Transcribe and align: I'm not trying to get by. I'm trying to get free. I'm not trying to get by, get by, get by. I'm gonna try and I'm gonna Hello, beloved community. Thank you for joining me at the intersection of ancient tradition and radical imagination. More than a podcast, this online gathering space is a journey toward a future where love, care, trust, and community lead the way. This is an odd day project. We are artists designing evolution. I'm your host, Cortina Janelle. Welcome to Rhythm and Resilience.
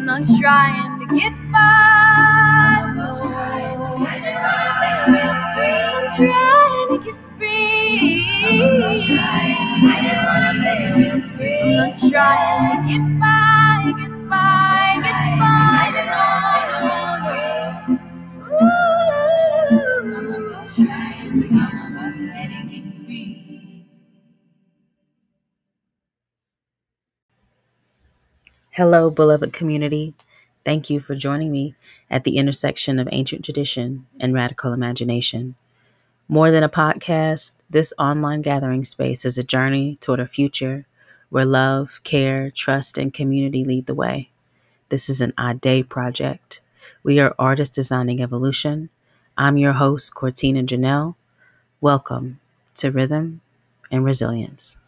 I'm 0.00 0.06
not 0.06 0.24
trying 0.40 0.98
to 1.00 1.06
get 1.14 1.34
by. 1.52 1.58
I'm 5.92 6.10
trying 6.16 6.88
to 6.88 6.98
get 7.04 7.16
free. 7.36 8.24
I'm 11.62 11.76
not 11.76 11.98
trying 12.00 12.70
to 12.70 12.88
get 12.88 13.04
by, 13.20 13.92
get 13.98 14.14
by, 14.30 15.00
get 15.04 15.38
by. 15.38 15.92
I'm 18.40 20.24
gonna 20.24 20.68
try 20.74 21.12
and 21.24 21.44
I'm 21.44 21.50
gonna 21.50 21.79
Hello, 28.80 29.10
beloved 29.10 29.52
community. 29.52 30.14
Thank 30.64 30.88
you 30.88 31.00
for 31.00 31.14
joining 31.14 31.52
me 31.52 31.74
at 32.10 32.24
the 32.24 32.38
intersection 32.38 32.98
of 32.98 33.10
ancient 33.12 33.44
tradition 33.44 34.06
and 34.18 34.32
radical 34.32 34.72
imagination. 34.72 35.54
More 36.28 36.50
than 36.50 36.62
a 36.62 36.68
podcast, 36.70 37.56
this 37.68 37.92
online 37.98 38.40
gathering 38.40 38.86
space 38.86 39.26
is 39.26 39.36
a 39.36 39.42
journey 39.42 39.98
toward 40.00 40.18
a 40.18 40.26
future 40.26 40.86
where 41.28 41.44
love, 41.44 42.00
care, 42.04 42.50
trust, 42.50 42.96
and 42.96 43.12
community 43.12 43.66
lead 43.66 43.84
the 43.84 43.94
way. 43.94 44.30
This 44.88 45.10
is 45.10 45.20
an 45.20 45.34
odd 45.36 45.60
day 45.60 45.82
project. 45.82 46.62
We 47.02 47.20
are 47.20 47.34
artists 47.38 47.74
designing 47.74 48.22
evolution. 48.22 48.88
I'm 49.36 49.58
your 49.58 49.74
host, 49.74 50.14
Cortina 50.14 50.62
Janelle. 50.62 51.16
Welcome 51.82 52.40
to 52.76 52.90
Rhythm 52.90 53.42
and 53.90 54.06
Resilience. 54.06 54.78